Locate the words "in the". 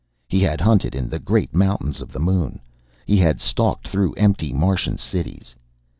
0.95-1.19